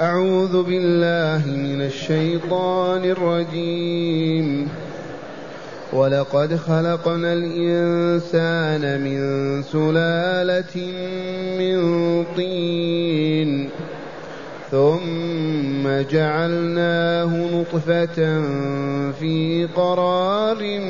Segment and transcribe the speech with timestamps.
[0.00, 4.68] أعوذ بالله من الشيطان الرجيم.
[5.92, 10.76] ولقد خلقنا الإنسان من سلالة
[11.58, 11.78] من
[12.36, 13.68] طين.
[14.70, 18.42] ثم جعلناه نطفة
[19.12, 20.80] في قرار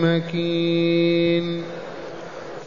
[0.00, 1.62] مكين.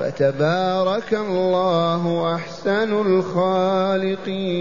[0.00, 4.54] فتبارك الله أحسن الخالقين.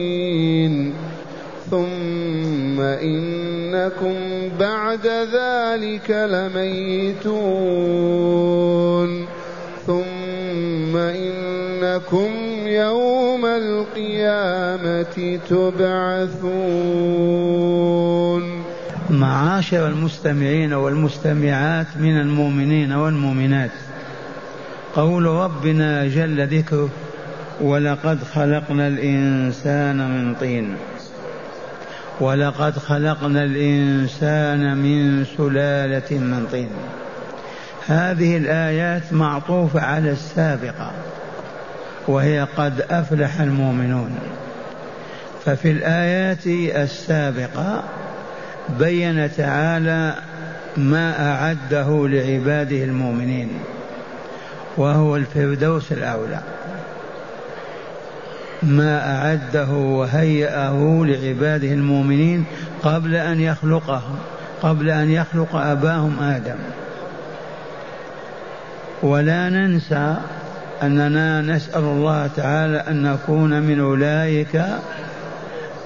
[1.71, 4.15] ثم إنكم
[4.59, 7.31] بعد ذلك لميتون.
[9.87, 12.31] ثم إنكم
[12.67, 16.41] يوم القيامة تبعثون.
[19.09, 23.71] معاشر المستمعين والمستمعات من المؤمنين والمؤمنات.
[24.95, 26.89] قول ربنا جل ذكره
[27.61, 30.75] ولقد خلقنا الإنسان من طين.
[32.19, 36.69] ولقد خلقنا الإنسان من سلالة من طين.
[37.87, 40.91] هذه الآيات معطوفة على السابقة
[42.07, 44.11] وهي قد أفلح المؤمنون.
[45.45, 46.47] ففي الآيات
[46.83, 47.83] السابقة
[48.79, 50.15] بين تعالى
[50.77, 53.49] ما أعده لعباده المؤمنين.
[54.77, 56.39] وهو الفردوس الأعلى
[58.63, 62.45] ما أعده وهيأه لعباده المؤمنين
[62.83, 64.15] قبل أن يخلقهم
[64.61, 66.55] قبل أن يخلق أباهم آدم.
[69.03, 70.15] ولا ننسى
[70.83, 74.65] أننا نسأل الله تعالى أن نكون من أولئك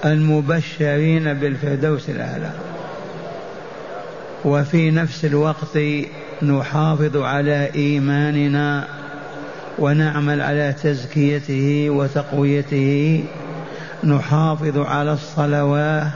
[0.04, 2.50] المبشرين بالفردوس الأعلى.
[4.44, 5.76] وفي نفس الوقت
[6.42, 8.84] نحافظ على إيماننا
[9.78, 13.24] ونعمل على تزكيته وتقويته
[14.04, 16.06] نحافظ على الصلوات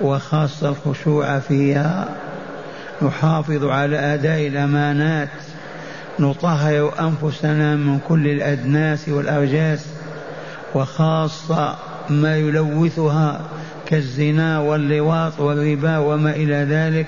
[0.00, 2.08] وخاصة الخشوع فيها
[3.02, 5.28] نحافظ على أداء الأمانات
[6.18, 9.86] نطهر أنفسنا من كل الأدناس والأرجاس
[10.74, 11.76] وخاصة
[12.10, 13.40] ما يلوثها
[13.86, 17.06] كالزنا واللواط والربا وما إلى ذلك.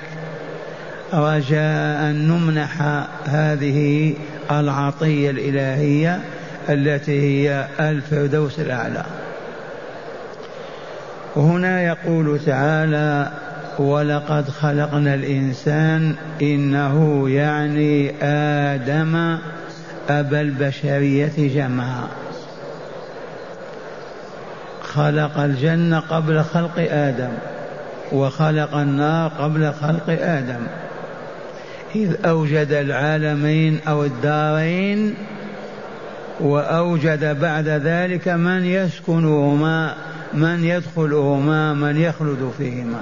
[1.15, 2.83] رجاء أن نمنح
[3.25, 4.15] هذه
[4.51, 6.21] العطية الإلهية
[6.69, 9.05] التي هي الفردوس الأعلى.
[11.37, 13.31] هنا يقول تعالى
[13.79, 19.39] ولقد خلقنا الإنسان إنه يعني آدم
[20.11, 22.09] أبا البشرية جمعا.
[24.83, 27.31] خلق الجنة قبل خلق آدم
[28.13, 30.61] وخلق النار قبل خلق آدم.
[31.95, 35.15] إذ أوجد العالمين أو الدارين
[36.41, 39.95] وأوجد بعد ذلك من يسكنهما
[40.35, 43.01] من يدخلهما من يخلد فيهما.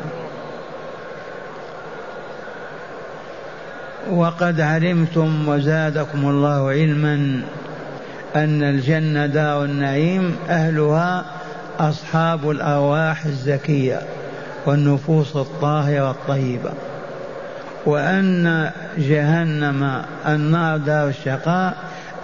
[4.10, 7.42] وقد علمتم وزادكم الله علما
[8.36, 11.24] أن الجنة دار النعيم أهلها
[11.78, 14.00] أصحاب الأرواح الزكية
[14.66, 16.72] والنفوس الطاهرة الطيبة.
[17.86, 21.74] وأن جهنم النار دار الشقاء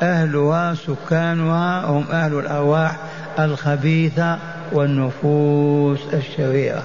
[0.03, 2.97] أهلها سكانها هم أهل الأرواح
[3.39, 4.39] الخبيثة
[4.73, 6.83] والنفوس الشريرة.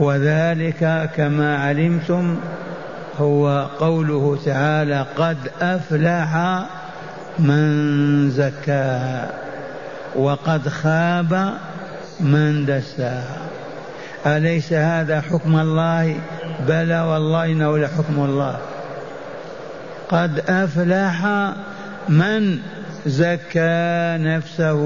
[0.00, 2.36] وذلك كما علمتم
[3.20, 6.62] هو قوله تعالى قد أفلح
[7.38, 9.30] من زكاها
[10.16, 11.54] وقد خاب
[12.20, 13.36] من دساها
[14.26, 16.16] أليس هذا حكم الله؟
[16.66, 18.58] بلى والله إنه لحكم الله.
[20.08, 21.26] قد أفلح
[22.08, 22.58] من
[23.06, 24.80] زكى نفسه.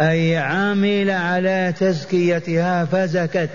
[0.00, 3.50] أي عمل على تزكيتها فزكت.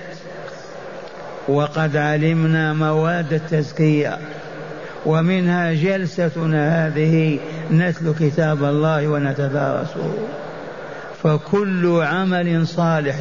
[1.48, 4.18] وقد علمنا مواد التزكية.
[5.06, 7.40] ومنها جلستنا هذه
[7.72, 10.14] نتلو كتاب الله ونتدارسه.
[11.24, 13.16] فكل عمل صالح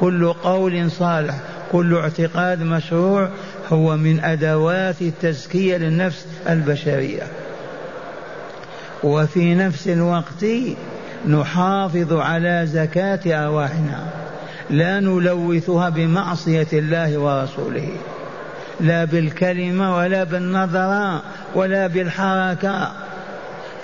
[0.00, 1.34] كل قول صالح
[1.72, 3.28] كل اعتقاد مشروع
[3.72, 7.22] هو من أدوات التزكيه للنفس البشرية.
[9.02, 10.44] وفي نفس الوقت
[11.28, 14.06] نحافظ على زكاة أرواحنا
[14.70, 17.88] لا نلوثها بمعصية الله ورسوله
[18.80, 21.22] لا بالكلمة ولا بالنظرة
[21.54, 22.92] ولا بالحركة.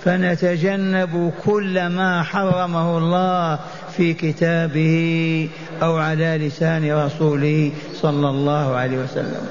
[0.05, 3.59] فنتجنب كل ما حرمه الله
[3.97, 5.49] في كتابه
[5.83, 9.47] أو على لسان رسوله صلى الله عليه وسلم.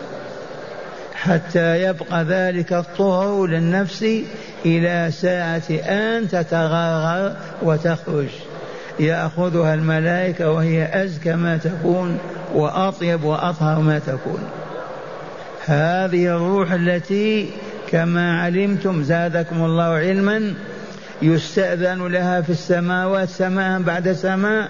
[1.14, 4.06] حتى يبقى ذلك الطهر للنفس
[4.66, 8.30] إلى ساعة أن تتغرغر وتخرج.
[9.00, 12.18] يأخذها الملائكة وهي أزكى ما تكون
[12.54, 14.40] وأطيب وأطهر ما تكون.
[15.66, 17.50] هذه الروح التي
[17.92, 20.54] كما علمتم زادكم الله علما
[21.22, 24.70] يستأذن لها في السماوات سماء بعد سماء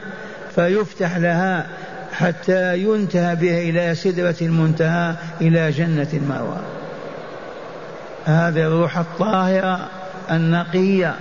[0.56, 1.68] فيفتح لها
[2.13, 6.57] حتى ينتهى بها إلى سدرة المنتهى إلى جنة المأوى.
[8.25, 9.89] هذه الروح الطاهرة
[10.31, 11.15] النقية.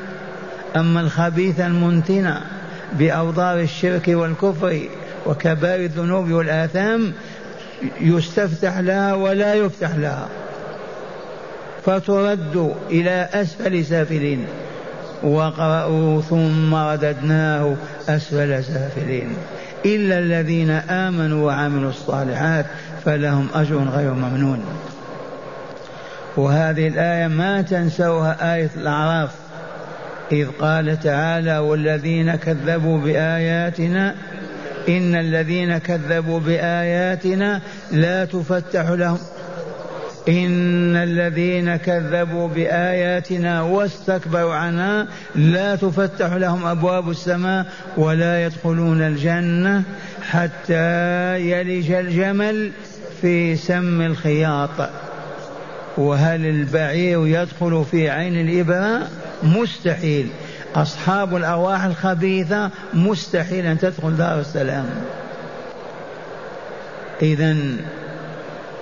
[0.77, 2.41] أما الخبيثة المنتنة
[2.93, 4.81] بأوضار الشرك والكفر
[5.27, 7.13] وكبائر الذنوب والآثام
[8.01, 10.29] يستفتح لها ولا يفتح لها.
[11.85, 14.47] فترد إلى أسفل سافلين.
[15.25, 17.75] وقرأوا ثم رددناه
[18.09, 19.29] أسفل سافلين.
[19.87, 22.67] إلا الذين آمنوا وعملوا الصالحات
[23.05, 24.65] فلهم أجر غير ممنون.
[26.37, 29.31] وهذه الآية ما تنسوها آية الأعراف.
[30.33, 34.15] إذ قال تعالى والذين كذبوا بآياتنا
[34.89, 37.61] إن الذين كذبوا بآياتنا
[37.93, 39.19] لا تفتح لهم
[40.29, 47.67] إن الذين كذبوا بآياتنا واستكبروا عنها لا تفتح لهم أبواب السماء
[47.97, 49.83] ولا يدخلون الجنة
[50.31, 52.73] حتى يلج الجمل
[53.21, 54.91] في سم الخياط.
[55.97, 59.09] وهل البعير يدخل في عين الإبرة
[59.43, 60.29] مستحيل.
[60.75, 64.87] أصحاب الأرواح الخبيثة مستحيل أن تدخل دار السلام.
[67.23, 67.57] إذا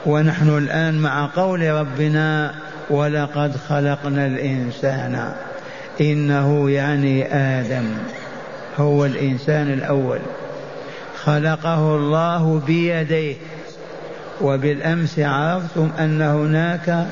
[0.06, 2.54] ونحن الآن مع قول ربنا
[2.90, 5.32] ولقد خلقنا الإنسان.
[6.00, 7.84] إنه يعني آدم.
[8.78, 10.19] هو الإنسان الأول.
[11.25, 13.37] خلقه الله بيديه.
[14.40, 17.06] وبالأمس عرفتم أن هناك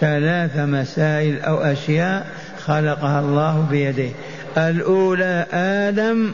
[0.00, 2.26] ثلاث مسائل أو أشياء
[2.66, 4.12] خلقها الله بيديه.
[4.56, 6.32] الأولى آدم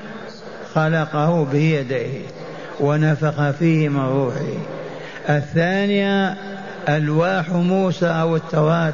[0.75, 2.21] خلقه بيديه
[2.81, 4.77] ونفخ فيه من روحه.
[5.29, 6.37] الثانية
[6.89, 8.93] ألواح موسى أو التوراة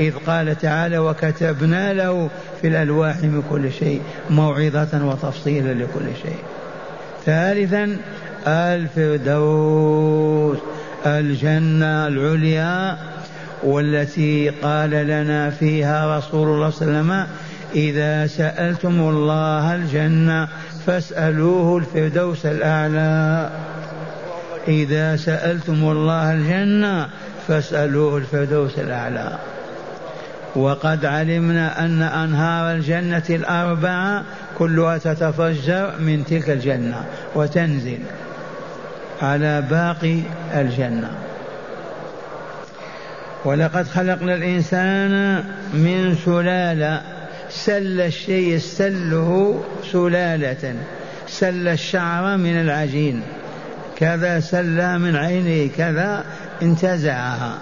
[0.00, 6.38] إذ قال تعالى وكتبنا له في الألواح من كل شيء موعظة وتفصيلا لكل شيء.
[7.26, 7.96] ثالثا
[9.26, 10.58] الفردوس
[11.06, 12.98] الجنة العليا
[13.62, 17.26] والتي قال لنا فيها رسول الله صلى الله عليه وسلم
[17.74, 20.48] إذا سألتم الله الجنة
[20.86, 23.50] فاسألوه الفردوس الأعلى.
[24.68, 27.08] إذا سألتم الله الجنة
[27.48, 29.38] فاسألوه الفردوس الأعلى.
[30.56, 34.24] وقد علمنا أن أنهار الجنة الأربعة
[34.58, 37.98] كلها تتفجر من تلك الجنة وتنزل
[39.22, 40.20] على باقي
[40.54, 41.10] الجنة.
[43.44, 45.44] ولقد خلقنا الإنسان
[45.74, 47.02] من سلالة
[47.50, 49.62] سل الشيء سله
[49.92, 50.74] سلالة
[51.28, 53.22] سل الشعر من العجين.
[53.96, 56.24] كذا سلى من عينه كذا
[56.62, 57.58] انتزعها.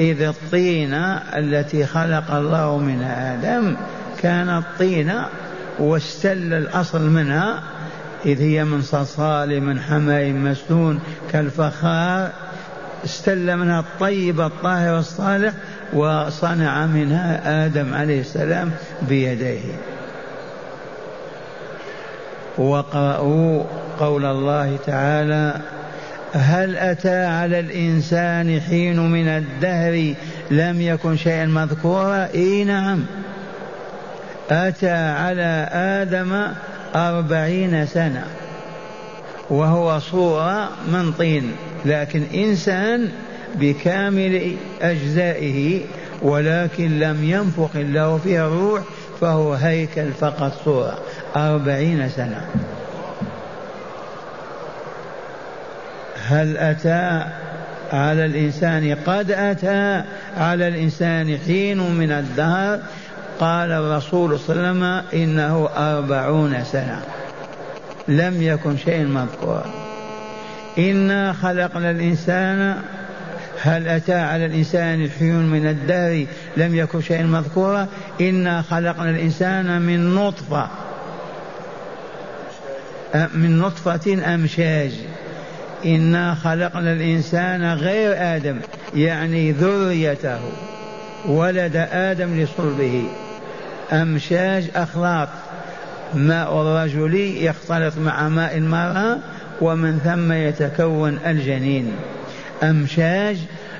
[0.00, 3.76] إذ الطينة التي خلق الله من آدم
[4.22, 5.26] كانت طينة
[5.78, 7.62] واستل الأصل منها
[8.26, 11.00] إذ هي من صلصال من حماء مسنون
[11.32, 12.30] كالفخار.
[13.04, 15.52] استل منها الطيب الطاهر الصالح
[15.92, 18.70] وصنع منها آدم عليه السلام
[19.02, 19.60] بيديه.
[22.58, 23.64] وقرأوا
[24.00, 25.60] قول الله تعالى
[26.32, 30.14] هل أتى على الإنسان حين من الدهر
[30.50, 33.04] لم يكن شيئا مذكورا؟ إي نعم.
[34.50, 36.46] أتى على آدم
[36.94, 38.24] أربعين سنة
[39.50, 41.52] وهو صورة من طين
[41.84, 43.08] لكن إنسان
[43.54, 45.80] بكامل أجزائه
[46.22, 48.82] ولكن لم ينفخ الله فيه الروح
[49.20, 50.98] فهو هيكل فقط صورة
[51.36, 52.46] أربعين سنة.
[56.28, 57.24] هل أتى
[57.92, 60.02] على الإنسان قد أتى
[60.36, 62.80] على الإنسان حين من الدهر؟
[63.40, 67.02] قال الرسول صلى الله عليه وسلم إنه أربعون سنة.
[68.08, 69.64] لم يكن شيء مذكورا
[70.78, 72.76] إنا خلقنا الإنسان.
[73.62, 77.86] هل أتى على الإنسان حين من الدهر؟ لم يكن شيء مذكورا
[78.20, 80.68] إنا خلقنا الإنسان من نطفة.
[83.34, 84.92] من نطفة أمشاج
[85.86, 88.58] إنا خلقنا الإنسان غير آدم
[88.94, 90.40] يعني ذريته
[91.28, 93.04] ولد آدم لصلبه.
[93.92, 95.28] أمشاج أخلاط
[96.14, 99.18] ماء الرجل يختلط مع ماء المرأة
[99.60, 101.92] ومن ثم يتكون الجنين.
[102.62, 103.36] أمشاج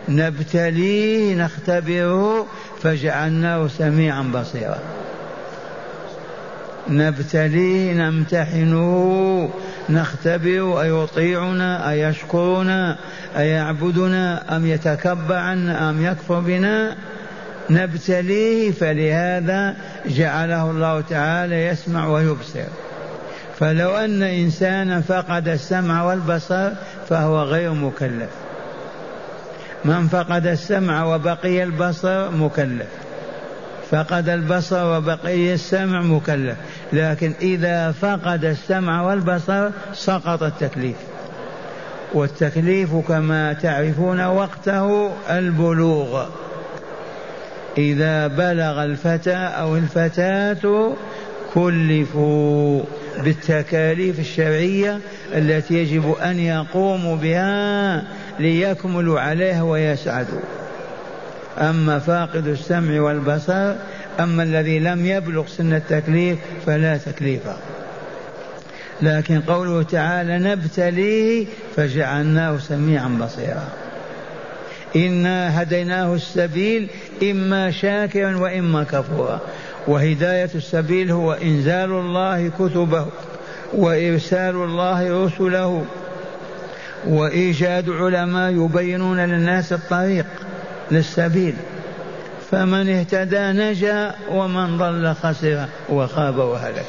[0.09, 2.47] نبتليه نختبره
[2.83, 4.79] فجعلناه سميعا بصيرا.
[6.89, 9.51] نبتليه نمتحنه.
[9.91, 12.97] نختبر أيطيعنا أيشكرنا
[13.37, 16.97] أيعبدنا أم يتكبر عنا أم يكفر بنا
[17.71, 19.77] نبتليه فلهذا
[20.07, 22.65] جعله الله تعالى يسمع ويبصر.
[23.59, 26.71] فلو أن إنسانا فقد السمع والبصر
[27.09, 28.31] فهو غير مكلف.
[29.85, 32.89] من فقد السمع وبقي البصر مكلف.
[33.91, 36.57] فقد البصر وبقي السمع مكلف.
[36.93, 40.97] لكن إذا فقد السمع والبصر سقط التكليف.
[42.15, 46.27] والتكليف كما تعرفون وقته البلوغ.
[47.79, 50.93] إذا بلغ الفتى أو الفتاة
[51.55, 52.83] كلفوا
[53.25, 55.01] بالتكاليف الشرعية
[55.35, 58.03] التي يجب أن يقوموا بها
[58.39, 60.41] ليكملوا عليها ويسعدوا.
[61.59, 63.75] أما فاقد السمع والبصر
[64.21, 67.43] أما الذي لم يبلغ سن التكليف فلا تكليف.
[69.03, 71.47] لكن قوله تعالى نبتليه
[71.77, 73.69] فجعلناه سميعا بصيرا.
[74.97, 76.89] إنا هديناه السبيل
[77.23, 79.41] إما شاكرا وإما كفورا.
[79.87, 83.07] وهداية السبيل هو إنزال الله كتبه
[83.75, 85.85] وإرسال الله رسله
[87.07, 90.27] وإيجاد علماء يبينون للناس الطريق
[90.91, 91.55] للسبيل.
[92.51, 96.87] فمن اهتدى نجا ومن ضل خسر وخاب وهلك.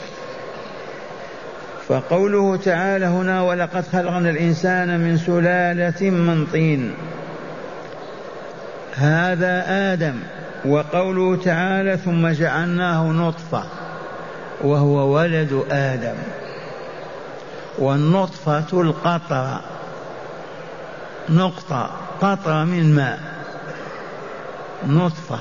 [1.88, 6.94] فقوله تعالى هنا ولقد خلقنا الإنسان من سلالة من طين
[8.96, 10.20] هذا آدم
[10.66, 13.64] وقوله تعالى ثم جعلناه نطفة
[14.62, 16.16] وهو ولد آدم.
[17.78, 19.62] والنطفة القطرة
[21.30, 21.90] نقطة
[22.22, 23.37] قطرة من ماء.
[24.88, 25.40] نطفة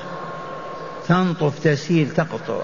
[1.07, 2.61] تنطف تسيل تقطر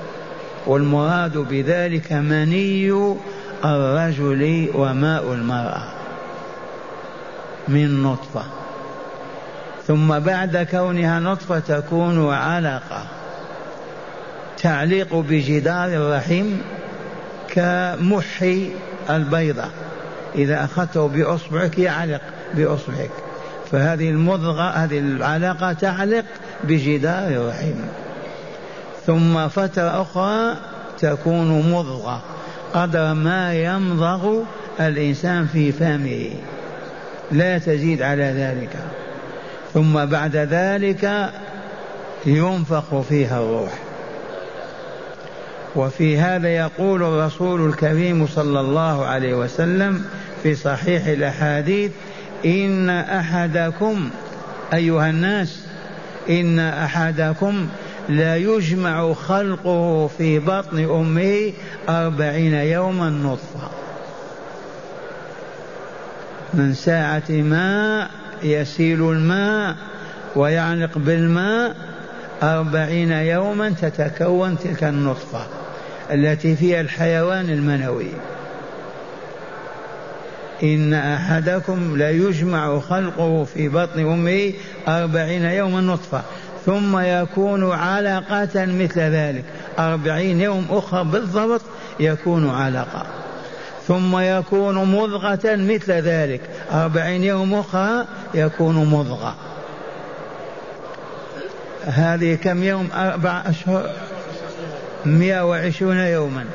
[0.68, 3.16] والمراد بذلك مني
[3.66, 5.84] الرجل وماء المرأة
[7.68, 8.44] من نطفة.
[9.88, 13.04] ثم بعد كونها نطفة تكون علقة.
[14.58, 16.46] تعليق بجدار الرحم
[17.50, 18.72] كمحي
[19.10, 19.66] البيضة.
[20.36, 22.22] إذا أخذته بأصبعك يعلق
[22.54, 23.12] بأصبعك.
[23.74, 26.26] فهذه المضغة هذه العلاقة تعلق
[26.64, 27.76] بجدار الرحم
[29.06, 30.58] ثم فترة أخرى
[31.00, 32.22] تكون مضغة
[32.74, 34.44] قدر ما يمضغ
[34.80, 36.30] الإنسان في فمه.
[37.32, 38.76] لا تزيد على ذلك.
[39.74, 41.32] ثم بعد ذلك
[42.26, 43.74] ينفخ فيها الروح.
[45.76, 50.06] وفي هذا يقول الرسول الكريم صلى الله عليه وسلم
[50.44, 51.92] في صحيح الأحاديث
[52.46, 54.10] إن أحدكم
[54.74, 55.60] أيها الناس
[56.30, 57.68] إن أحدكم
[58.10, 61.54] لا يجمع خلقه في بطن أمه
[61.90, 63.70] أربعين يوما نطفة.
[66.54, 68.08] من ساعة ما
[68.44, 69.76] يسيل الماء
[70.36, 71.76] ويعلق بالماء
[72.44, 75.46] أربعين يوما تتكون تلك النطفة
[76.12, 78.12] التي فيها الحيوان المنوي.
[80.64, 84.54] إن أحدكم ليجمع خلقه في بطن أمه
[84.88, 86.22] أربعين يوما نطفة
[86.66, 89.44] ثم يكون علقة مثل ذلك
[89.80, 91.62] أربعين يوم أخرى بالضبط
[92.00, 93.06] يكون علقة.
[93.88, 96.42] ثم يكون مضغة مثل ذلك
[96.72, 99.36] أربعين يوم أخرى يكون مضغة.
[101.86, 103.90] هذه كم يوم؟ أربع أشهر
[105.06, 106.46] مئة وعشرون يوما.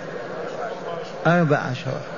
[1.27, 2.18] أربع أشهر.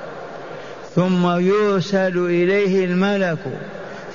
[0.96, 3.38] ثم يرسل إليه الملك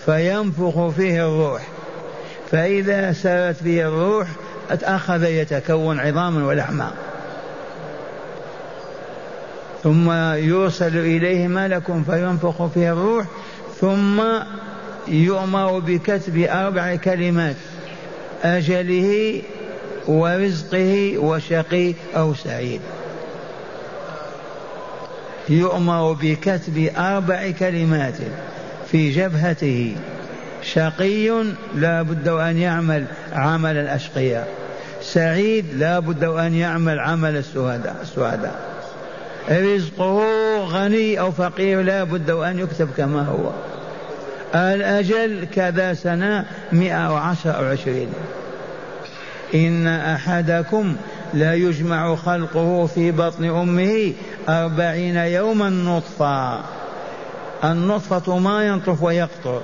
[0.05, 1.61] فينفخ فيه الروح.
[2.51, 4.27] فإذا سرت فيه الروح
[4.71, 6.91] أخذ يتكون عظاما ولحما.
[9.83, 13.25] ثم يرسل إليه ملك فينفخ فيه الروح
[13.81, 14.21] ثم
[15.07, 17.55] يؤمر بكتب أربع كلمات
[18.43, 19.41] أجله
[20.07, 22.81] ورزقه وشقي أو سعيد.
[25.49, 28.15] يؤمر بكتب أربع كلمات
[28.91, 29.95] في جبهته.
[30.63, 31.43] شقي
[31.75, 34.47] لا بد أن يعمل عمل الأشقياء.
[35.01, 38.75] سعيد لا بد أن يعمل عمل السعداء
[39.49, 40.23] رزقه
[40.63, 43.51] غني أو فقير لا بد وأن يكتب كما هو.
[44.55, 48.09] الأجل كذا سنة مئة وعشر أو عشرين
[49.55, 50.95] إن أحدكم
[51.35, 54.13] لا يجمع خلقه في بطن أمه
[54.49, 56.59] أربعين يوما نطفة.
[57.63, 59.61] النطفة ما ينطف ويقطر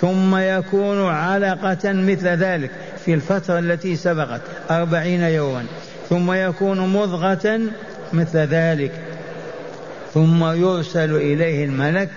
[0.00, 2.70] ثم يكون علقة مثل ذلك
[3.04, 5.64] في الفترة التي سبقت أربعين يوما.
[6.08, 7.60] ثم يكون مضغة
[8.12, 8.92] مثل ذلك
[10.14, 12.10] ثم يرسل إليه الملك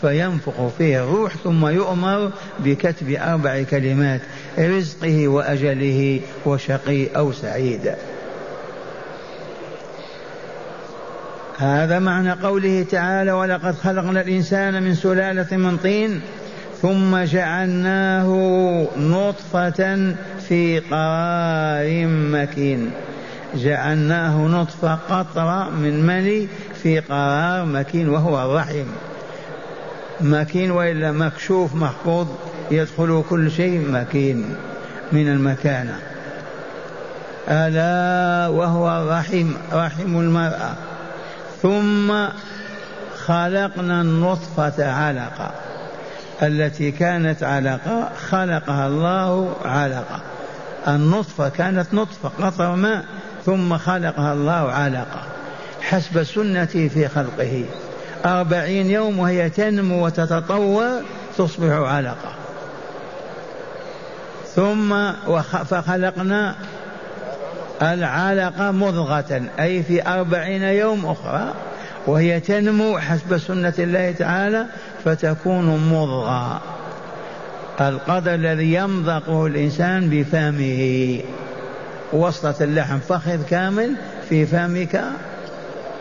[0.00, 4.20] فينفخ فيه الروح ثم يؤمر بكتب أربع كلمات
[4.58, 7.94] رزقه وأجله وشقي أو سعيد.
[11.58, 16.20] هذا معنى قوله تعالى ولقد خلقنا الإنسان من سلالة من طين
[16.82, 18.28] ثم جعلناه
[18.96, 20.14] نطفة
[20.48, 22.90] في قرار مكين.
[23.54, 26.48] جعلناه نطفة قطرة من مني
[26.82, 28.86] في قرار مكين وهو الرحم.
[30.20, 32.26] مكين وإلا مكشوف محفوظ
[32.70, 34.54] يدخل كل شيء مكين
[35.12, 35.98] من المكانة.
[37.48, 40.74] ألا وهو الرحم رحم المرأة.
[41.64, 42.26] ثم
[43.26, 45.50] خلقنا النطفة علقة.
[46.42, 50.20] التي كانت علقة خلقها الله علقة.
[50.88, 53.04] النطفة كانت نطفة قطر ماء
[53.46, 55.22] ثم خلقها الله علقة.
[55.80, 57.64] حسب سنته في خلقه.
[58.26, 61.02] أربعين يوم وهي تنمو وتتطور
[61.38, 62.32] تصبح علقة.
[64.54, 65.12] ثم
[65.70, 66.54] فخلقنا
[67.82, 71.54] العلقة مضغة أي في أربعين يوم أخرى
[72.06, 74.66] وهي تنمو حسب سنة الله تعالى
[75.04, 76.60] فتكون مضغة.
[77.80, 81.20] القدر الذي يمضغه الإنسان بفمه.
[82.12, 83.94] وصلة اللحم فخذ كامل
[84.28, 85.04] في فمك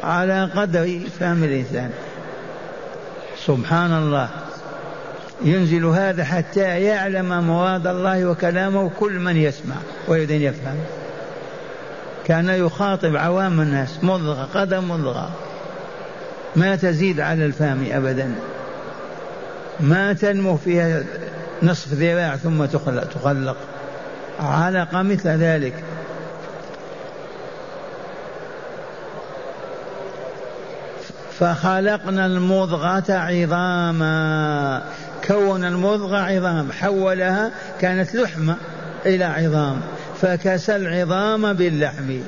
[0.04, 1.90] على قدر فم الإنسان.
[3.46, 4.30] سبحان الله.
[5.46, 9.76] ينزل هذا حتى يعلم مراد الله وكلامه كل من يسمع
[10.08, 10.76] ويريد أن يفهم.
[12.26, 15.30] كان يخاطب عوام الناس مضغة قدم مضغة.
[16.56, 18.36] ما تزيد على الفم أبدا.
[19.80, 21.04] ما تنمو فيها
[21.64, 23.58] نصف ذراع ثم تخلق, تخلق.
[24.40, 25.74] علقة مثل ذلك.
[31.40, 34.84] فخلقنا المضغة عظاما.
[35.28, 38.56] كون المضغة عظام حولها كانت لحمة
[39.06, 39.82] إلى عظام.
[40.24, 42.20] فكسى العظام باللحم.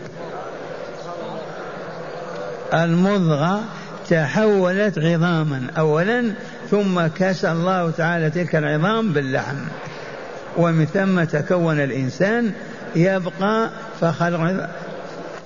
[2.73, 3.61] المضغة
[4.09, 6.31] تحولت عظاما أولا
[6.71, 9.55] ثم كسى الله تعالى تلك العظام باللحم.
[10.57, 12.51] ومن ثم تكون الإنسان
[12.95, 13.69] يبقى
[14.01, 14.69] فخلق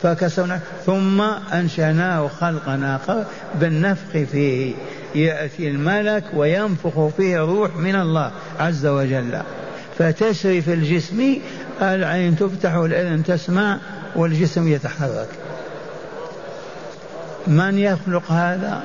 [0.04, 1.22] فكسونا ثم
[1.54, 3.24] أنشأناه خلقا آخر
[3.60, 4.74] بالنفخ فيه.
[5.16, 9.42] يأتي الملك وينفخ فيه روح من الله عز وجل.
[9.98, 11.38] فتسري في الجسم
[11.82, 13.78] العين تفتح والأذن تسمع
[14.16, 15.30] والجسم يتحرك.
[17.48, 18.84] من يخلق هذا؟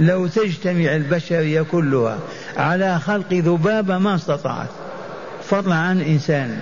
[0.00, 2.18] لو تجتمع البشرية كلها
[2.56, 4.68] على خلق ذبابة ما استطاعت.
[5.44, 6.58] فضلا عن إنسان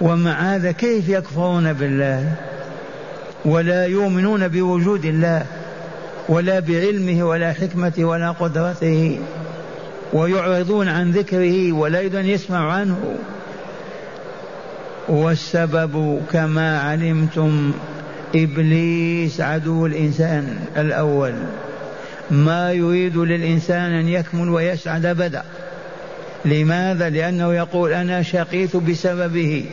[0.00, 2.32] ومع هذا كيف يكفرون بالله؟
[3.44, 5.46] ولا يؤمنون بوجود الله.
[6.28, 9.20] ولا بعلمه ولا حكمته ولا قدرته.
[10.12, 13.16] ويعرضون عن ذكره ولا يريدون يسمع عنه.
[15.08, 17.72] والسبب كما علمتم
[18.34, 21.34] إبليس عدو الإنسان الأول.
[22.30, 25.42] ما يريد للإنسان أن يكمل ويسعد أبدا.
[26.44, 29.64] لماذا؟ لأنه يقول أنا شقيت بسببه.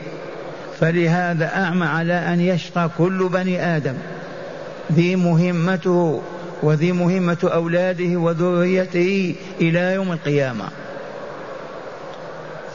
[0.80, 3.96] فلهذا أعمى على أن يشقى كل بني آدم.
[4.94, 6.22] ذي مهمته
[6.64, 10.66] وذي مهمة أولاده وذريته إلى يوم القيامة.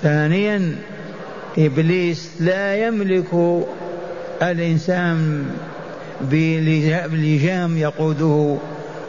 [0.03, 0.77] ثانيا
[1.59, 3.27] إبليس لا يملك
[4.43, 5.47] الإنسان
[6.21, 8.57] بلجام يقوده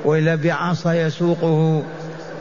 [0.06, 1.84] وإلا بعصا يسوقه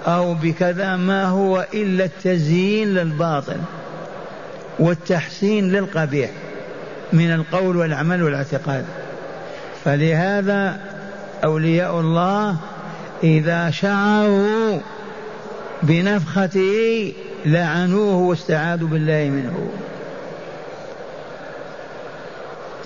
[0.07, 3.57] أو بكذا ما هو إلا التزيين للباطل
[4.79, 6.31] والتحسين للقبيح
[7.13, 8.85] من القول والعمل والاعتقاد.
[9.85, 10.81] فلهذا
[11.45, 12.57] أولياء الله
[13.23, 14.79] إذا شعروا
[15.83, 17.13] بنفخته
[17.47, 19.71] لعنوه واستعاذوا بالله منه.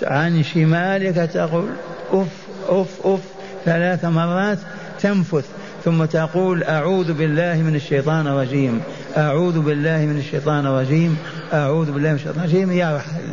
[0.03, 1.69] عن شمالك تقول
[2.11, 2.27] أف
[2.67, 3.19] أف أف
[3.65, 4.57] ثلاث مرات
[5.01, 5.45] تنفث
[5.85, 8.81] ثم تقول أعوذ بالله من الشيطان الرجيم
[9.17, 11.17] أعوذ بالله من الشيطان الرجيم
[11.53, 13.31] أعوذ بالله من الشيطان الرجيم يرحل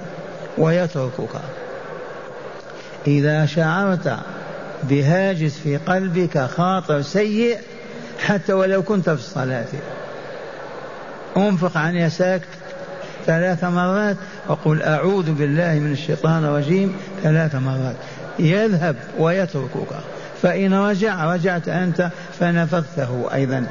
[0.58, 1.40] ويتركك.
[3.06, 4.16] إذا شعرت
[4.82, 7.58] بهاجس في قلبك خاطر سيء
[8.18, 9.66] حتى ولو كنت في الصلاة.
[11.36, 12.42] انفق عن يساك
[13.26, 14.16] ثلاث مرات
[14.48, 17.96] وقل أعوذ بالله من الشيطان الرجيم ثلاث مرات.
[18.38, 19.92] يذهب ويتركك.
[20.42, 23.66] فإن رجع رجعت أنت فنفذته أيضا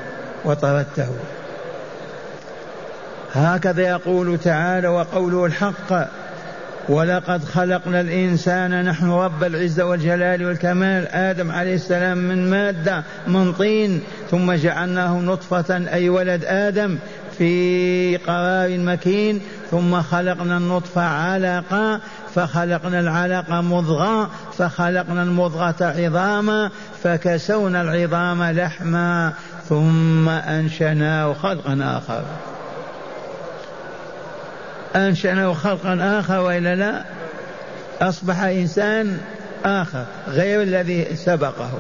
[0.46, 1.10] وطردته.
[3.34, 6.08] هكذا يقول تعالى وقوله الحق
[6.90, 11.08] ولقد خلقنا الإنسان نحن رب العزة والجلال والكمال.
[11.08, 16.98] آدم عليه السلام من مادة من طين ثم جعلناه نطفة أي ولد آدم.
[17.38, 19.42] في قرار مكين
[19.72, 22.00] ثم خلقنا النطفة علقة
[22.36, 26.70] فخلقنا العلقة مضغة فخلقنا المضغة عظاما
[27.04, 29.34] فكسونا العظام لحما
[29.70, 32.24] ثم أنشناه خلقا آخر.
[34.96, 37.04] أنشأناه خلقا آخر وإلا لا؟
[38.02, 39.18] أصبح إنسان
[39.66, 41.72] آخر غير الذي سبقه.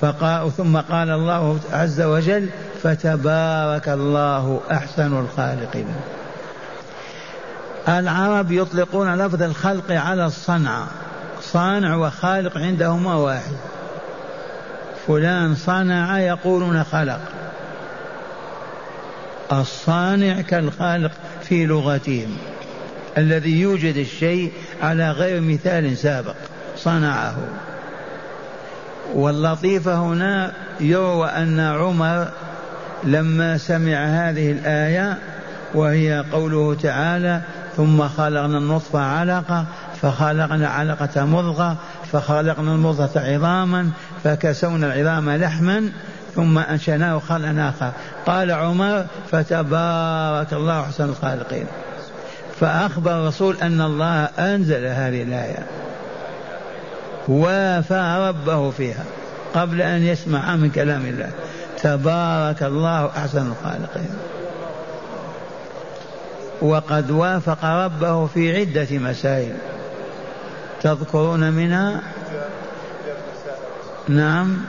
[0.00, 2.48] فقال ثم قال الله عز وجل
[2.82, 5.86] فتبارك الله أحسن الخالقين.
[7.88, 10.84] العرب يطلقون لفظ الخلق على الصنع.
[11.42, 13.56] صانع وخالق عندهما واحد.
[15.06, 17.20] فلان صنع يقولون خلق.
[19.52, 21.12] الصانع كالخالق
[21.42, 22.36] في لغتهم.
[23.18, 26.34] الذي يوجد الشيء على غير مثال سابق.
[26.76, 27.36] صنعه.
[29.14, 32.28] واللطيف هنا يروى أن عمر
[33.04, 35.18] لما سمع هذه الآية
[35.74, 37.40] وهي قوله تعالى
[37.76, 39.64] ثم خلقنا النطفة علقة
[40.02, 41.76] فخلقنا علقة مضغة
[42.12, 43.90] فخلقنا المضغة عظاما
[44.24, 45.90] فكسونا العظام لحما
[46.34, 47.92] ثم أنشأناه خلقا آخر
[48.26, 51.66] قال عمر فتبارك الله أحسن الخالقين.
[52.60, 55.66] فأخبر الرسول أن الله أنزل هذه الآية.
[57.28, 59.04] وافى ربه فيها
[59.54, 61.30] قبل أن يسمع من كلام الله.
[61.82, 64.18] تبارك الله أحسن الخالقين.
[66.62, 69.56] وقد وافق ربه في عدة مسائل.
[70.82, 72.00] تذكرون منها؟
[74.08, 74.64] نعم.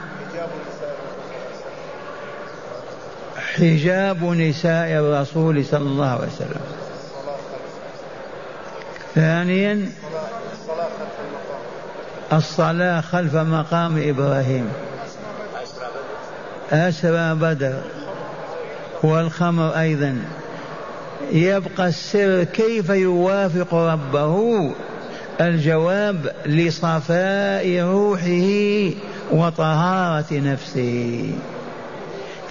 [3.56, 6.60] حجاب نساء الرسول صلى الله عليه وسلم.
[9.14, 9.88] ثانيا
[12.32, 14.72] الصلاة خلف مقام إبراهيم.
[16.72, 17.80] أسرى بدر
[19.02, 20.18] والخمر أيضا.
[21.32, 24.70] يبقى السر كيف يوافق ربه؟
[25.40, 28.90] الجواب لصفاء روحه
[29.32, 31.30] وطهارة نفسه.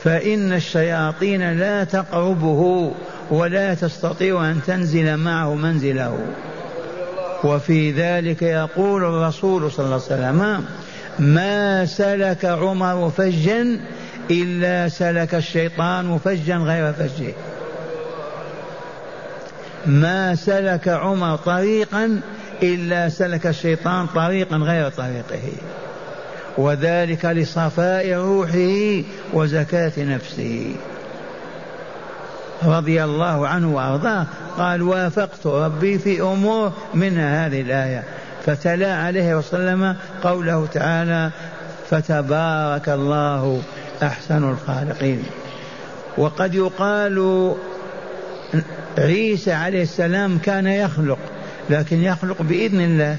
[0.03, 2.91] فإن الشياطين لا تقربه
[3.32, 6.19] ولا تستطيع أن تنزل معه منزله.
[7.43, 10.65] وفي ذلك يقول الرسول صلى الله عليه وسلم
[11.19, 13.79] ما سلك عمر فجا
[14.32, 17.34] إلا سلك الشيطان فجا غير فجه.
[19.86, 22.22] ما سلك عمر طريقا
[22.63, 25.52] إلا سلك الشيطان طريقا غير طريقه.
[26.58, 30.76] وذلك لصفاء روحه وزكاة نفسه.
[32.63, 34.26] رضي الله عنه وأرضاه
[34.58, 38.04] قال وافقت ربي في أمور منها هذه الآية.
[38.46, 41.32] فتلا عليه وسلم قوله تعالى
[41.89, 43.62] فتبارك الله
[44.04, 45.24] أحسن الخالقين.
[46.18, 47.56] وقد يقال
[48.98, 51.20] عيسى عليه السلام كان يخلق
[51.70, 53.18] لكن يخلق بإذن الله.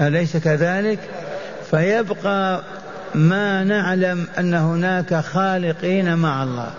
[0.00, 0.98] أليس كذلك؟
[1.70, 2.62] فيبقى
[3.14, 6.70] ما نعلم أن هناك خالقين مع الله.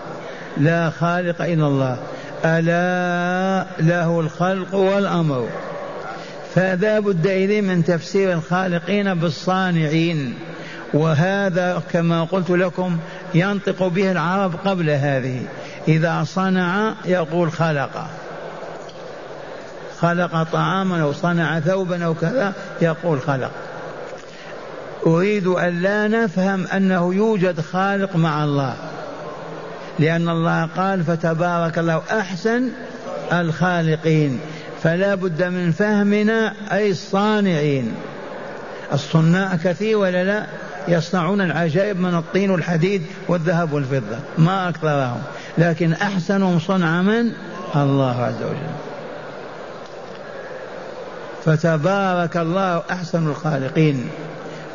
[0.56, 1.98] لا خالق إلا الله.
[2.44, 5.48] ألا له الخلق والأمر.
[6.54, 10.34] فلا بد إليه من تفسير الخالقين بالصانعين.
[10.94, 12.98] وهذا كما قلت لكم
[13.34, 15.42] ينطق به العرب قبل هذه.
[15.88, 18.06] إذا صنع يقول خلق.
[20.00, 23.50] خلق طعاما أو صنع ثوبا أو كذا يقول خلق.
[25.06, 28.74] أريد أن لا نفهم أنه يوجد خالق مع الله.
[29.98, 32.68] لأن الله قال فتبارك الله أحسن
[33.32, 34.40] الخالقين.
[34.82, 37.94] فلا بد من فهمنا أي الصانعين.
[38.92, 40.46] الصناع كثير ولا لا؟
[40.88, 44.16] يصنعون العجائب من الطين والحديد والذهب والفضة.
[44.38, 45.22] ما أكثرهم.
[45.58, 47.32] لكن أحسنهم صنع من؟
[47.76, 48.74] الله عز وجل.
[51.44, 54.08] فتبارك الله أحسن الخالقين.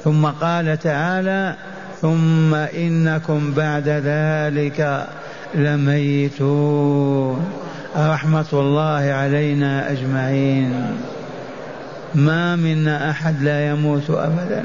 [0.04, 1.56] ثم قال تعالى
[2.02, 5.08] ثم إنكم بعد ذلك
[5.56, 7.46] لميتون.
[7.98, 10.98] رحمة الله علينا أجمعين.
[12.16, 14.64] ما منا أحد لا يموت أبدا.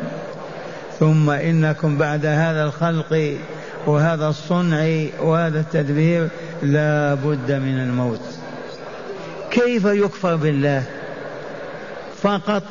[1.00, 3.38] ثم إنكم بعد هذا الخلق
[3.86, 6.28] وهذا الصنع وهذا التدبير
[6.62, 8.20] لا بد من الموت.
[9.50, 10.82] كيف يكفر بالله؟
[12.22, 12.62] فقط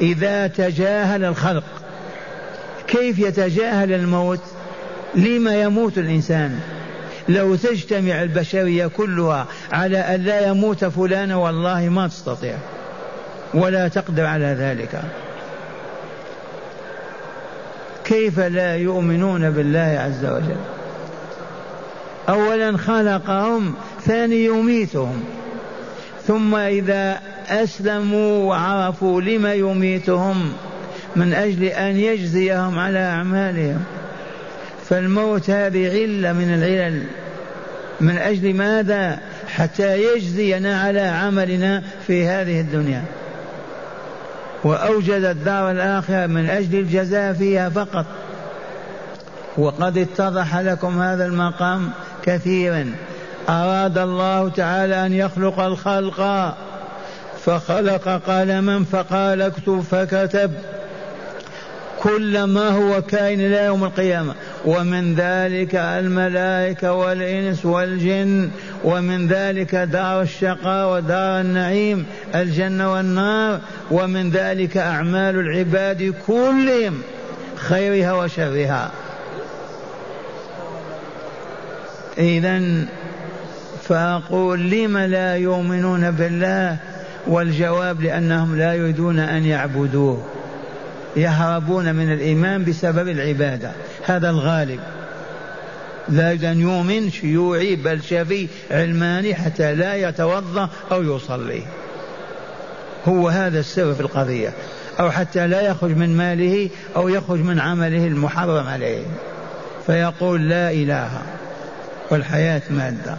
[0.00, 1.64] إذا تجاهل الخلق.
[2.86, 4.40] كيف يتجاهل الموت؟
[5.14, 6.60] لما يموت الإنسان؟
[7.28, 12.56] لو تجتمع البشرية كلها على أن لا يموت فلان والله ما تستطيع.
[13.54, 15.02] ولا تقدر على ذلك.
[18.04, 20.56] كيف لا يؤمنون بالله عز وجل؟
[22.28, 25.24] اولا خلقهم ثاني يميتهم.
[26.26, 30.52] ثم إذا أسلموا وعرفوا لما يميتهم
[31.16, 33.84] من أجل أن يجزيهم على أعمالهم.
[34.88, 37.02] فالموت هذه علة من العلل.
[38.00, 43.04] من أجل ماذا؟ حتى يجزينا على عملنا في هذه الدنيا.
[44.64, 48.06] وأوجد الدار الآخرة من أجل الجزاء فيها فقط.
[49.58, 51.90] وقد اتضح لكم هذا المقام
[52.22, 52.92] كثيرا.
[53.48, 56.54] أراد الله تعالى أن يخلق الخلق
[57.44, 60.52] فخلق قلما فقال اكتب فكتب.
[62.02, 64.34] كل ما هو كائن إلى يوم القيامة.
[64.64, 68.50] ومن ذلك الملائكة والإنس والجن.
[68.84, 73.60] ومن ذلك دار الشقاء ودار النعيم الجنة والنار.
[73.90, 77.02] ومن ذلك أعمال العباد كلهم
[77.56, 78.90] خيرها وشرها.
[82.18, 82.62] إذا
[83.82, 86.76] فأقول لم لا يؤمنون بالله؟
[87.26, 90.24] والجواب لأنهم لا يريدون أن يعبدوه.
[91.16, 93.70] يهربون من الإيمان بسبب العبادة.
[94.06, 94.80] هذا الغالب.
[96.08, 101.62] لا أن يؤمن شيوعي بلشفي علماني حتى لا يتوضأ أو يصلي.
[103.08, 104.52] هو هذا السر في القضية.
[105.00, 109.02] أو حتى لا يخرج من ماله أو يخرج من عمله المحرم عليه.
[109.86, 111.10] فيقول لا إله.
[112.10, 113.16] والحياة مادة.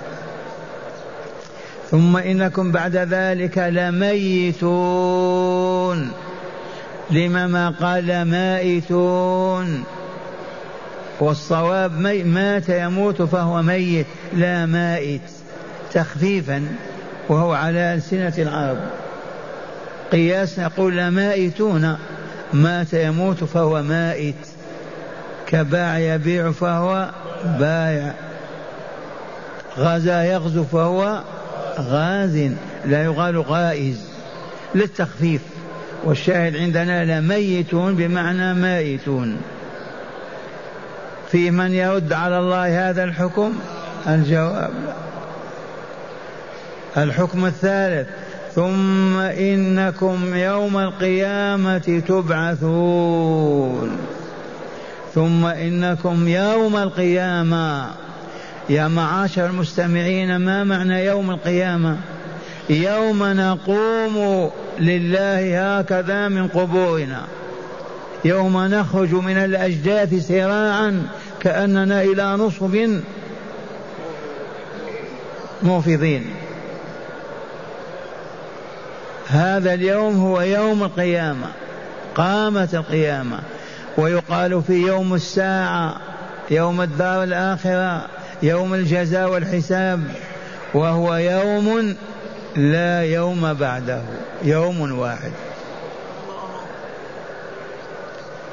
[1.92, 4.62] ثم إنكم بعد ذلك لميتون.
[7.12, 9.84] لما ما قال مائتون.
[11.20, 15.22] والصواب مات يموت فهو ميت لا مائت.
[15.94, 16.68] تخفيفا
[17.30, 18.78] وهو على ألسنة العرب.
[20.12, 21.98] قياس نقول مائتون.
[22.54, 24.36] مات يموت فهو مائت.
[25.48, 27.10] كباع يبيع فهو
[27.60, 28.14] بائع
[29.78, 31.22] غزا يغزو فهو
[31.80, 32.50] غاز.
[32.86, 34.02] لا يقال غائز.
[34.76, 35.42] للتخفيف.
[36.04, 39.38] والشاهد عندنا لميتون بمعنى مائتون.
[41.34, 43.54] في من يرد على الله هذا الحكم؟
[44.08, 44.74] الجواب.
[46.98, 48.08] الحكم الثالث
[48.56, 53.98] ثم إنكم يوم القيامة تبعثون.
[55.16, 57.88] ثم إنكم يوم القيامة.
[58.70, 61.98] يا معاشر المستمعين ما معنى يوم القيامة؟
[62.70, 67.22] يوم نقوم لله هكذا من قبورنا.
[68.26, 71.08] يوم نخرج من الأجداث سراعا
[71.44, 72.90] كأننا إلى نصب
[75.64, 76.26] موفضين.
[79.28, 81.48] هذا اليوم هو يوم القيامة
[82.16, 83.40] قامت القيامة.
[83.98, 85.96] ويقال في يوم الساعة
[86.52, 88.06] يوم الدار الآخرة
[88.44, 90.04] يوم الجزاء والحساب.
[90.74, 91.96] وهو يوم
[92.56, 94.02] لا يوم بعده
[94.44, 95.32] يوم واحد.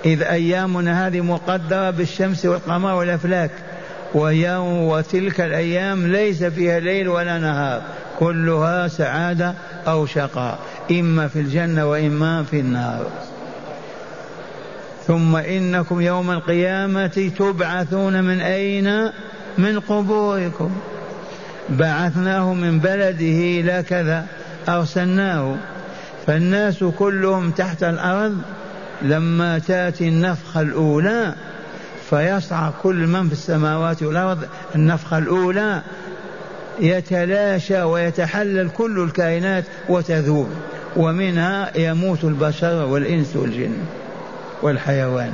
[0.04, 3.50] إذ أيامنا هذه مقدرة بالشمس والقمر والأفلاك
[4.14, 7.82] ويوم وتلك الأيام ليس فيها ليل ولا نهار
[8.18, 9.54] كلها سعادة
[9.86, 10.58] أو شقاء
[10.90, 13.06] إما في الجنة وإما في النار.
[15.06, 19.10] ثم إنكم يوم القيامة تبعثون من أين؟
[19.58, 20.70] من قبوركم.
[21.68, 24.26] بعثناه من بلده إلى كذا
[24.68, 25.56] أرسلناه.
[26.26, 28.42] فالناس كلهم تحت الأرض
[29.02, 31.34] لما تأتي النفخة الأولى
[32.10, 34.38] فيصعق كل من في السماوات والأرض.
[34.74, 35.82] النفخة الأولى
[36.80, 40.48] يتلاشى ويتحلل كل الكائنات وتذوب
[40.96, 43.76] ومنها يموت البشر والإنس والجن
[44.62, 45.32] والحيوان.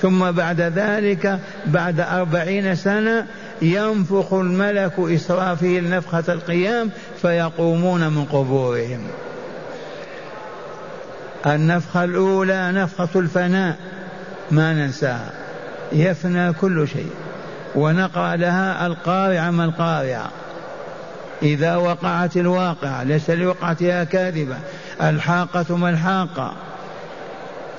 [0.00, 3.26] ثم بعد ذلك بعد أربعين سنة
[3.62, 6.90] ينفخ الملك إسرافيل نفخة القيام
[7.22, 9.00] فيقومون من قبورهم.
[11.46, 13.76] النفخة الأولى نفخة الفناء
[14.50, 15.30] ما ننساها.
[15.92, 17.10] يفنى كل شيء.
[17.74, 20.30] ونقرأ لها القارعة ما القارعة.
[21.42, 24.56] إذا وقعت الواقعة ليس لوقعتها كاذبة.
[25.02, 26.52] الحاقة ما الحاقة.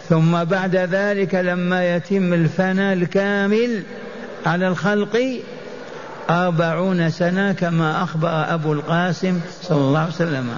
[0.09, 3.83] ثم بعد ذلك لما يتم الفناء الكامل
[4.45, 5.41] على الخلق
[6.29, 10.49] أربعون سنة كما أخبر أبو القاسم صلى الله عليه وسلم.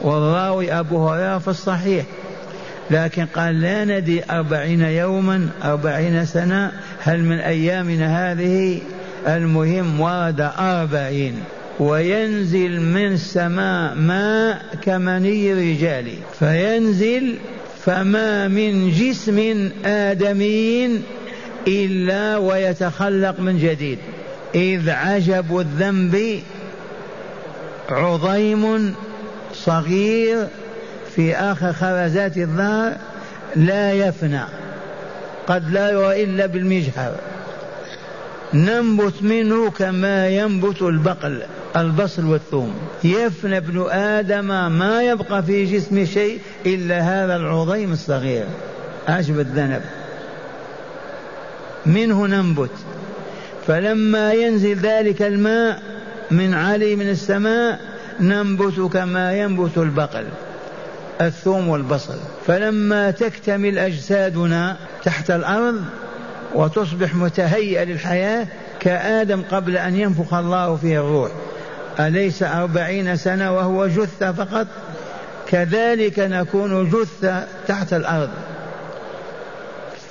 [0.00, 2.04] والراوي أبو هريرة في الصحيح.
[2.90, 8.80] لكن قال لا ندي أربعين يوما أربعين سنة هل من أيامنا هذه؟
[9.26, 11.34] المهم ورد أربعين.
[11.80, 16.06] وينزل من السماء ماء كمني رجال
[16.38, 17.34] فينزل
[17.84, 21.00] فما من جسم آدمي
[21.68, 23.98] إلا ويتخلق من جديد.
[24.54, 26.40] إذ عجب الذنب
[27.90, 28.94] عظيم
[29.54, 30.46] صغير
[31.18, 32.96] في آخر خرزات الظهر
[33.56, 34.40] لا يفنى
[35.46, 37.14] قد لا يرى إلا بالمجهر.
[38.54, 41.42] ننبت منه كما ينبت البقل
[41.76, 42.74] البصل والثوم.
[43.04, 48.44] يفنى ابن آدم ما يبقى في جسم شيء إلا هذا العظيم الصغير.
[49.08, 49.82] عجب الذنب.
[51.86, 52.70] منه ننبت.
[53.66, 55.82] فلما ينزل ذلك الماء
[56.30, 57.80] من علي من السماء
[58.20, 60.24] ننبت كما ينبت البقل.
[61.20, 62.16] الثوم والبصل.
[62.46, 65.84] فلما تكتمل أجسادنا تحت الأرض
[66.54, 68.46] وتصبح متهيئة للحياة
[68.80, 71.30] كآدم قبل أن ينفخ الله فيه الروح.
[72.00, 74.66] أليس أربعين سنة وهو جثة فقط؟
[75.48, 78.30] كذلك نكون جثة تحت الأرض.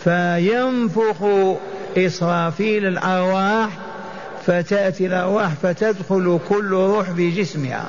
[0.04, 1.28] فينفخ
[1.98, 3.70] إسرافيل الأرواح
[4.46, 7.86] فتأتي الأرواح فتدخل كل روح في جسمها.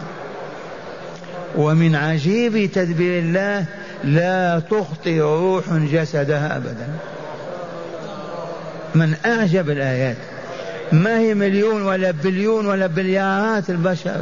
[1.56, 3.64] ومن عجيب تدبير الله
[4.04, 6.88] لا تخطئ روح جسدها أبدا.
[8.94, 10.16] من أعجب الآيات.
[10.92, 14.20] ما هي مليون ولا بليون ولا بليارات البشر.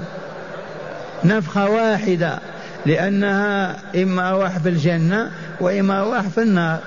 [1.24, 2.38] نفخة واحدة
[2.86, 6.78] لأنها إما أرواح في الجنة وإما أرواح في النار.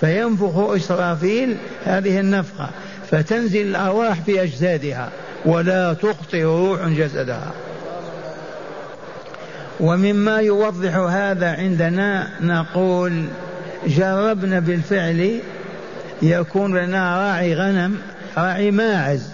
[0.00, 2.68] فينفخ إسرافيل هذه النفخة
[3.10, 5.08] فتنزل الأرواح في أجسادها
[5.44, 7.52] ولا تخطئ روح جسدها.
[9.80, 13.24] ومما يوضح هذا عندنا نقول
[13.86, 15.40] جربنا بالفعل
[16.22, 17.98] يكون لنا راعي غنم
[18.36, 19.30] راعي ماعز.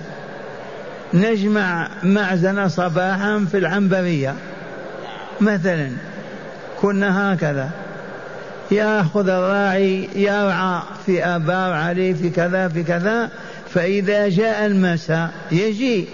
[1.14, 4.34] نجمع معزنا صباحا في العنبرية.
[5.40, 5.90] مثلا
[6.80, 7.70] كنا هكذا.
[8.70, 13.30] يأخذ الراعي يرعى في آبار عليه في كذا في كذا
[13.74, 16.06] فإذا جاء المساء يجي.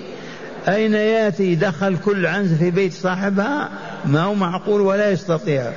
[0.68, 3.68] أين يأتي؟ دخل كل عنز في بيت صاحبها.
[4.04, 5.72] ما هو معقول ولا يستطيع.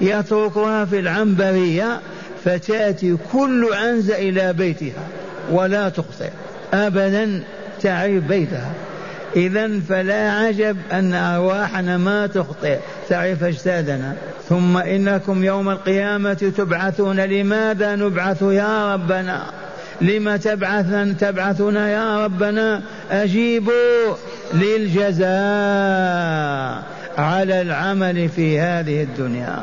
[0.00, 2.00] يتركها في العنبرية
[2.44, 5.02] فتأتي كل عنز إلى بيتها
[5.50, 6.30] ولا تخطئ
[6.72, 7.42] ابدا
[7.82, 8.72] تعرف بيتها.
[9.36, 14.16] إذا فلا عجب أن أرواحنا ما تخطئ تعرف أجسادنا.
[14.48, 19.42] ثم إنكم يوم القيامة تبعثون لماذا نبعث يا ربنا؟
[20.00, 24.14] لم تبعثن تبعثنا يا ربنا؟ أجيبوا
[24.54, 25.26] للجزاء.
[27.18, 29.58] على العمل في هذه الدنيا.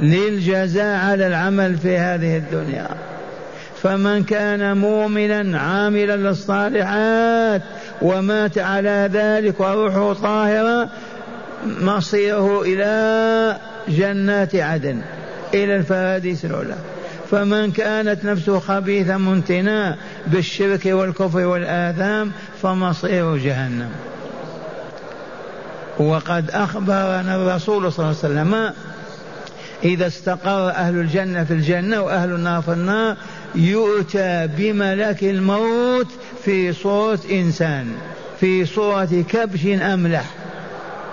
[0.00, 2.88] للجزاء على العمل في هذه الدنيا.
[3.82, 7.62] فمن كان مؤمنا عاملا للصالحات
[8.02, 10.88] ومات على ذلك وروحه طاهرة
[11.66, 13.56] مصيره إلى
[13.88, 15.00] جنات عدن
[15.54, 16.74] إلى الفراديس العلى
[17.30, 19.96] فمن كانت نفسه خبيثة منتنة
[20.26, 23.90] بالشرك والكفر والآثام فمصيره جهنم.
[26.00, 28.72] وقد أخبرنا الرسول صلى الله عليه وسلم
[29.84, 33.16] إذا استقر أهل الجنة في الجنة وأهل النار في النار
[33.54, 36.06] يؤتى بملك الموت
[36.44, 37.86] في صورة إنسان
[38.40, 40.24] في صورة كبش أملح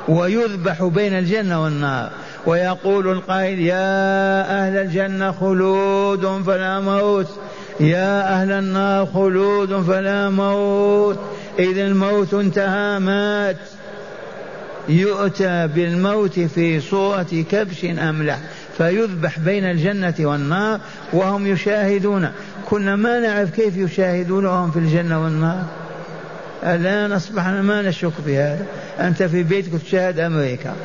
[0.07, 2.11] ويذبح بين الجنة والنار.
[2.45, 7.27] ويقول القائل يا أهل الجنة خلود فلا موت
[7.79, 11.19] يا أهل النار خلود فلا موت
[11.59, 13.57] إذا الموت انتهى مات.
[14.89, 18.39] يؤتى بالموت في صورة كبش أملح
[18.77, 20.79] فيذبح بين الجنة والنار
[21.13, 22.29] وهم يشاهدون.
[22.65, 25.63] كنا ما نعرف كيف يشاهدون وهم في الجنة والنار.
[26.63, 28.65] الآن أصبحنا ما نشك في هذا.
[28.99, 30.75] أنت في بيتك تشاهد أمريكا.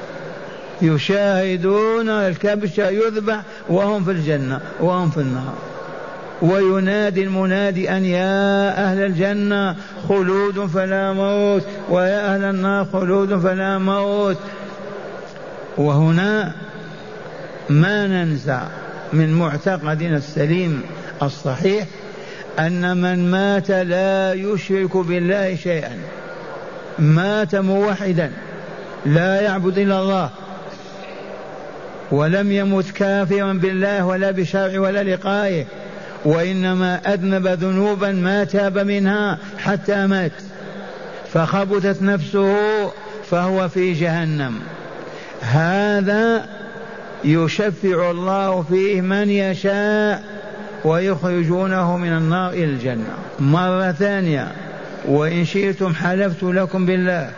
[0.83, 5.55] يشاهدون الكبش يذبح وهم في الجنة وهم في النار.
[6.43, 9.77] وينادي المنادي أن يا أهل الجنة
[10.09, 14.39] خلود فلا موت ويا أهل النار خلود فلا موت.
[15.79, 16.53] وهنا
[17.71, 18.63] ما ننزع
[19.13, 20.83] من معتقدنا السليم
[21.23, 21.87] الصحيح
[22.59, 25.99] أن من مات لا يشرك بالله شيئا
[26.99, 28.33] مات موحدا
[29.07, 30.31] لا يعبد إلا الله
[32.11, 35.65] ولم يمت كافرا بالله ولا بشرع ولا لقائه.
[36.25, 40.33] وإنما أذنب ذنوبا ما تاب منها حتى مات.
[41.33, 42.57] فخبثت نفسه
[43.31, 44.55] فهو في جهنم.
[45.41, 46.47] هذا
[47.25, 50.23] يشفع الله فيه من يشاء
[50.85, 53.15] ويخرجونه من النار إلى الجنة.
[53.41, 54.53] مرة ثانية
[55.05, 57.31] وإن شئتم حلفت لكم بالله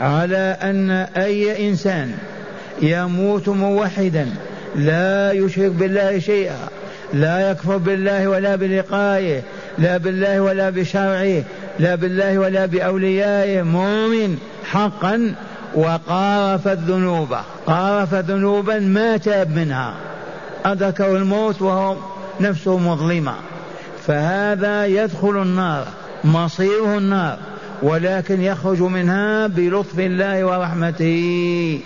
[0.00, 2.12] على أن أي إنسان
[2.82, 4.28] يموت موحدا
[4.76, 6.68] لا يشرك بالله شيئا
[7.12, 9.42] لا يكفر بالله ولا بلقائه
[9.78, 11.42] لا بالله ولا بشرعه
[11.78, 13.62] لا بالله ولا بأوليائه.
[13.62, 15.34] مؤمن حقا
[15.74, 17.36] وقارف الذنوب
[17.66, 19.94] قارف ذنوبا ما تاب منها.
[20.64, 21.96] أدركه الموت وهو
[22.40, 23.34] نفسه مظلمة.
[24.06, 25.86] فهذا يدخل النار
[26.24, 27.38] مصيره النار
[27.82, 31.80] ولكن يخرج منها بلطف الله ورحمته.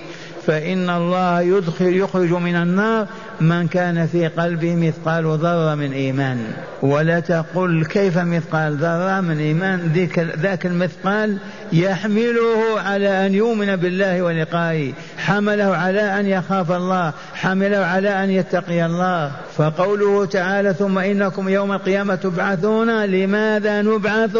[0.46, 3.06] فإن الله يدخل يخرج من النار
[3.40, 6.38] من كان في قلبه مثقال ذرة من إيمان.
[6.82, 9.92] ولا تقل كيف مثقال ذرة من إيمان؟
[10.38, 11.38] ذاك المثقال
[11.72, 14.92] يحمله على أن يؤمن بالله ولقائه.
[15.18, 17.12] حمله على أن يخاف الله.
[17.34, 19.32] حمله على أن يتقي الله.
[19.56, 24.36] فقوله تعالى ثم إنكم يوم القيامة تبعثون لماذا نبعث؟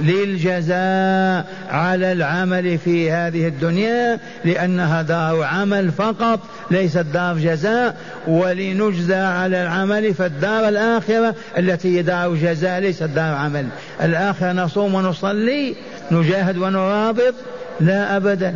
[0.00, 6.40] للجزاء على العمل في هذه الدنيا لأنها دار عمل فقط
[6.70, 7.96] ليست دار جزاء.
[8.28, 13.66] ولنجزى على العمل فالدار الآخرة التي دار جزاء ليست دار عمل.
[14.02, 15.74] الآخرة نصوم ونصلي
[16.12, 17.34] نجاهد ونرابط؟
[17.80, 18.54] لا أبدا.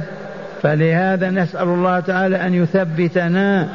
[0.62, 3.68] فلهذا نسأل الله تعالى أن يثبتنا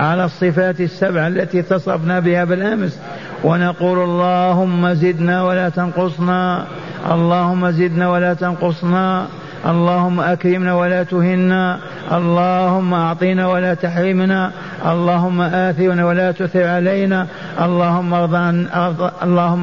[0.00, 2.98] على الصفات السبع التي اتصفنا بها بالأمس.
[3.44, 6.66] ونقول اللهم زدنا ولا تنقصنا.
[7.10, 9.26] اللهم زدنا ولا تنقصنا.
[9.66, 11.78] اللهم أكرمنا ولا تهنا.
[12.12, 14.50] اللهم أعطنا ولا تحرمنا.
[14.86, 17.26] اللهم آثرنا ولا تثر علينا.
[17.60, 18.14] اللهم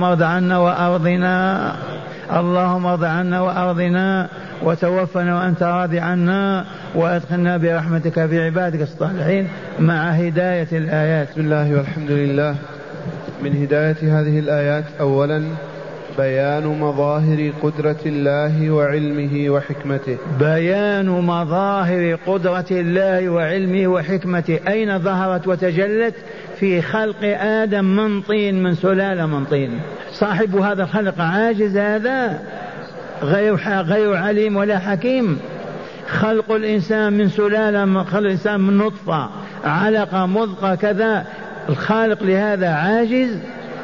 [0.03, 1.71] ارض عنا وأرضنا.
[2.31, 4.29] اللهم ارض عنا وأرضنا
[4.63, 6.65] وتوفنا وأنت راضي عنا
[6.95, 9.47] وأدخلنا برحمتك في عبادك الصالحين
[9.79, 11.31] مع هداية الآيات.
[11.31, 12.55] بسم الله والحمد لله.
[13.43, 15.43] من هداية هذه الآيات أولا
[16.17, 20.17] بيان مظاهر قدرة الله وعلمه وحكمته.
[20.39, 24.59] بيان مظاهر قدرة الله وعلمه وحكمته.
[24.67, 26.15] أين ظهرت وتجلت؟
[26.63, 29.79] في خلق آدم من طين من سلالة من طين.
[30.11, 32.39] صاحب هذا الخلق عاجز هذا
[33.23, 35.39] غير غير عليم ولا حكيم.
[36.07, 39.29] خلق الإنسان من سلالة خلق الإنسان من نطفة
[39.65, 41.25] علقة مضغة كذا.
[41.69, 43.37] الخالق لهذا عاجز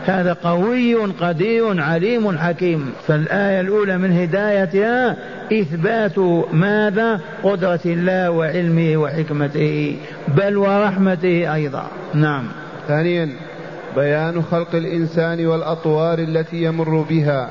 [0.05, 2.91] هذا قوي قدير عليم حكيم.
[3.07, 5.15] فالآية الأولى من هدايتها
[5.53, 6.19] إثبات
[6.53, 11.87] ماذا؟ قدرة الله وعلمه وحكمته بل ورحمته أيضا.
[12.13, 12.43] نعم.
[12.89, 13.29] ثانيا
[13.95, 17.49] بيان خلق الإنسان والأطوار التي يمر بها.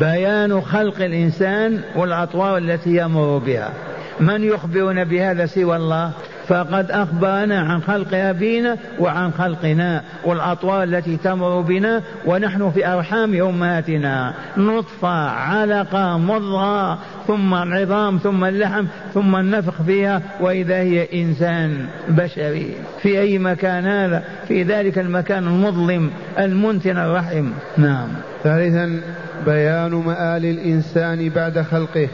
[0.00, 3.72] بيان خلق الإنسان والأطوار التي يمر بها.
[4.20, 6.12] من يخبرنا بهذا سوى الله
[6.48, 14.34] فقد أخبرنا عن خلق أبينا وعن خلقنا والأطوار التي تمر بنا ونحن في أرحام أمهاتنا
[14.56, 22.74] نطفة علقة مضغة ثم العظام ثم اللحم ثم النفخ فيها وإذا هي إنسان بشري.
[23.02, 27.50] في أي مكان هذا؟ في ذلك المكان المظلم المنتن الرحم.
[27.76, 28.08] نعم.
[28.44, 29.00] ثالثا
[29.46, 32.08] بيان مآل الإنسان بعد خلقه.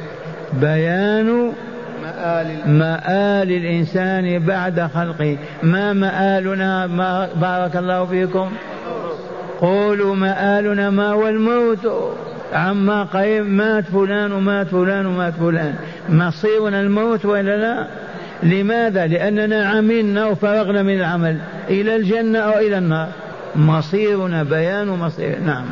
[0.61, 1.53] بيان
[2.66, 5.39] مآل, الإنسان بعد خلقه.
[5.62, 8.53] ما مآلنا ما بارك الله فيكم.
[9.61, 12.14] قولوا مآلنا ما هو الموت
[12.53, 15.75] عما قريب مات فلان ومات فلان ومات فلان.
[16.09, 17.87] مصيرنا الموت ولا لا؟
[18.43, 21.37] لماذا؟ لأننا عملنا وفرغنا من العمل.
[21.68, 23.09] إلى الجنة أو إلى النار.
[23.57, 25.64] مصيرنا بيان مصير نعم.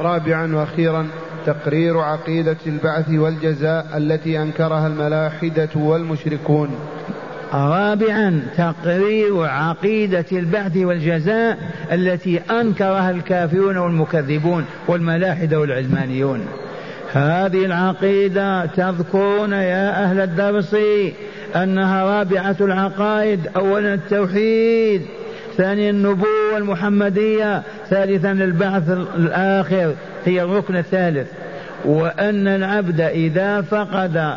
[0.00, 1.06] رابعا وأخيرا.
[1.46, 6.68] تقرير عقيدة البعث والجزاء التي أنكرها الملاحدة والمشركون.
[7.54, 11.58] رابعا تقرير عقيدة البعث والجزاء
[11.92, 16.40] التي أنكرها الكافرون والمكذبون والملاحدة والعلمانيون.
[17.12, 20.76] هذه العقيدة تذكرون يا أهل الدرس
[21.56, 25.02] أنها رابعة العقائد أولا التوحيد
[25.56, 29.94] ثانيا النبوة المحمدية ثالثا البعث الآخر.
[30.24, 31.28] هي الركن الثالث
[31.84, 34.34] وأن العبد إذا فقد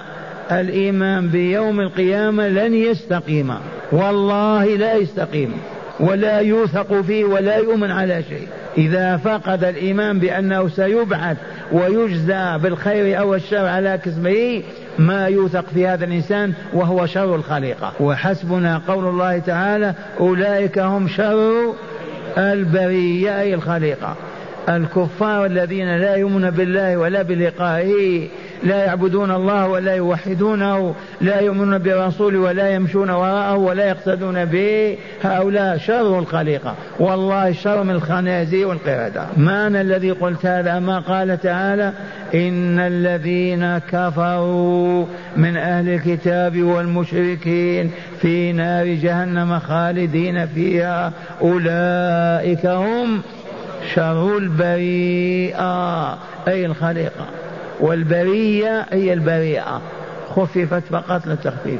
[0.52, 3.54] الإيمان بيوم القيامة لن يستقيم.
[3.92, 5.54] والله لا يستقيم
[6.00, 8.48] ولا يوثق فيه ولا يؤمن على شيء.
[8.78, 11.38] إذا فقد الإيمان بأنه سيبعث
[11.72, 14.64] ويجزى بالخير أو الشر على كسبه
[15.00, 17.94] ما يوثق في هذا الإنسان وهو شر الخليقة.
[18.00, 21.74] وحسبنا قول الله تعالى أولئك هم شر
[22.38, 24.16] البرية أي الخليقة.
[24.70, 28.28] الكفار الذين لا يؤمنون بالله ولا بلقائه
[28.64, 35.78] لا يعبدون الله ولا يوحدونه لا يؤمنون برسول ولا يمشون وراءه ولا يقتدون به هؤلاء
[35.78, 36.76] شر الخليقة.
[37.00, 39.26] والله شر من الخنازير والقردة.
[39.38, 41.94] معنى الذي قلت هذا؟ ما قال تعالى
[42.36, 45.06] إن الذين كفروا
[45.38, 47.92] من أهل الكتاب والمشركين
[48.22, 51.14] في نار جهنم خالدين فيها.
[51.42, 53.22] أولئك هم
[53.96, 56.14] شر البريئة
[56.48, 57.26] أي الخليقة؟
[57.80, 59.82] والبرية هي البريئة.
[60.36, 61.80] خففت فقط للتخفيف.